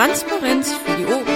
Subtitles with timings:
[0.00, 1.26] Transparenz für die Ohren.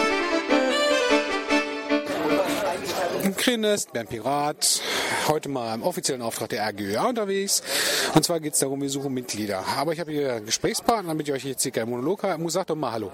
[3.37, 4.81] Krenest, Bernd Pirat,
[5.29, 7.63] heute mal im offiziellen Auftrag der RGÖA unterwegs.
[8.15, 9.65] Und zwar geht es darum, wir suchen Mitglieder.
[9.77, 12.49] Aber ich habe hier Gesprächspartner, damit ich euch jetzt hier keinen Monolog habe.
[12.51, 13.11] Sag doch mal Hallo.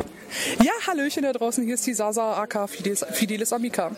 [0.62, 1.65] Ja, Hallöchen da draußen.
[1.65, 3.93] Hier ist die Sasa AK Fidelis, Fidelis Amica.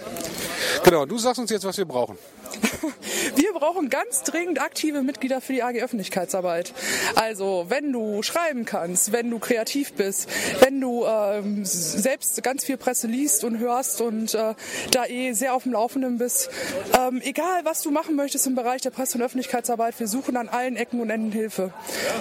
[0.85, 2.17] Genau, du sagst uns jetzt, was wir brauchen.
[3.35, 6.73] Wir brauchen ganz dringend aktive Mitglieder für die AG Öffentlichkeitsarbeit.
[7.15, 10.29] Also, wenn du schreiben kannst, wenn du kreativ bist,
[10.61, 14.55] wenn du ähm, selbst ganz viel Presse liest und hörst und äh,
[14.91, 16.51] da eh sehr auf dem Laufenden bist,
[16.99, 20.49] ähm, egal was du machen möchtest im Bereich der Presse- und Öffentlichkeitsarbeit, wir suchen an
[20.49, 21.73] allen Ecken und Enden Hilfe.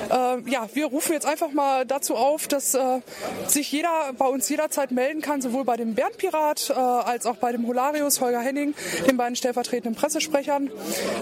[0.10, 3.02] Äh, ja, wir rufen jetzt einfach mal dazu auf, dass äh,
[3.48, 7.38] sich jeder bei uns jederzeit melden kann, sowohl bei dem Bernd Pirat äh, als auch
[7.38, 8.74] bei dem Holarius Holger Henning,
[9.08, 10.70] den beiden stellvertretenden Pressesprechern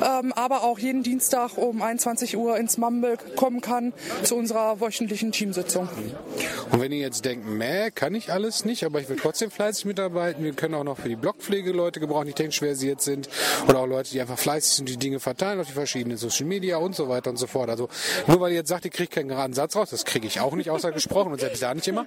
[0.03, 3.93] ähm, aber auch jeden Dienstag um 21 Uhr ins Mumble kommen kann
[4.23, 5.89] zu unserer wöchentlichen Teamsitzung.
[6.71, 9.85] Und wenn ihr jetzt denkt, meh, kann ich alles nicht, aber ich will trotzdem fleißig
[9.85, 13.29] mitarbeiten, wir können auch noch für die Blogpflege Leute gebrauchen, die technisch versiert sind
[13.67, 16.77] oder auch Leute, die einfach fleißig sind, die Dinge verteilen auf die verschiedenen Social Media
[16.77, 17.69] und so weiter und so fort.
[17.69, 17.89] Also
[18.27, 20.53] nur weil ihr jetzt sagt, ihr kriegt keinen geraden Satz raus, das kriege ich auch
[20.53, 22.05] nicht außer gesprochen und selbst da nicht immer,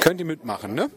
[0.00, 0.90] könnt ihr mitmachen, ne?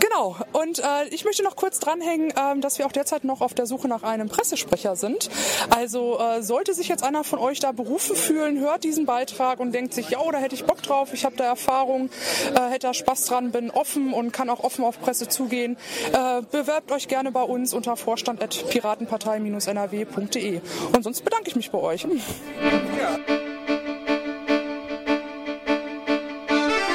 [0.00, 0.36] Genau.
[0.52, 3.64] Und äh, ich möchte noch kurz dranhängen, äh, dass wir auch derzeit noch auf der
[3.66, 5.30] Suche nach einem Pressesprecher sind.
[5.70, 9.72] Also äh, sollte sich jetzt einer von euch da berufen fühlen, hört diesen Beitrag und
[9.72, 12.10] denkt sich, ja, da hätte ich Bock drauf, ich habe da Erfahrung,
[12.54, 15.78] äh, hätte da Spaß dran, bin offen und kann auch offen auf Presse zugehen.
[16.12, 20.60] Äh, bewerbt euch gerne bei uns unter vorstand.piratenpartei-nrw.de.
[20.94, 22.06] Und sonst bedanke ich mich bei euch.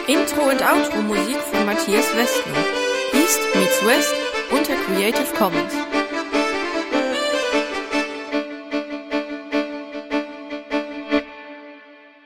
[0.08, 2.58] Intro und Outro Musik von Matthias Westner.
[3.14, 4.14] East meets West
[4.52, 5.93] unter Creative Commons.